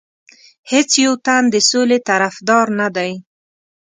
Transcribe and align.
هیڅ 0.71 0.89
یو 1.05 1.13
تن 1.25 1.43
د 1.53 1.55
سولې 1.69 1.97
طرفدار 2.09 2.65
نه 2.79 2.87
دی. 2.95 3.11